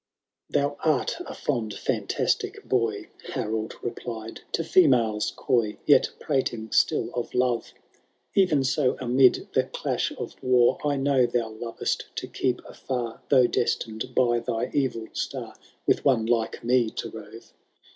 .^ 0.53 0.55
III. 0.55 0.61
<« 0.61 0.61
Thou 0.63 0.77
art 0.83 1.17
a 1.27 1.35
fond 1.35 1.73
fimtasiic 1.73 2.63
boy/* 2.67 3.11
Harold 3.35 3.75
replied, 3.83 4.41
to 4.51 4.63
females 4.63 5.29
coy. 5.35 5.77
Yet 5.85 6.09
prating 6.19 6.71
still 6.71 7.11
of 7.13 7.29
loye; 7.35 7.71
Eren 8.35 8.65
so 8.65 8.97
amid 8.99 9.49
the 9.53 9.61
dash 9.83 10.09
of 10.17 10.41
war 10.41 10.79
I 10.83 10.95
know 10.95 11.27
thou 11.27 11.49
loyest 11.53 12.05
to 12.15 12.27
keep 12.27 12.63
a&r. 12.65 13.21
Though 13.29 13.45
destined 13.45 14.01
bj 14.15 14.43
thy 14.45 14.65
eTil 14.69 15.15
star 15.15 15.53
With 15.85 16.03
one 16.03 16.25
like 16.25 16.63
me 16.63 16.89
to 16.89 17.07
rore. 17.11 17.39